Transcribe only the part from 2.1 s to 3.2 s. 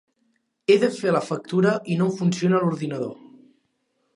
em funciona l'ordinador.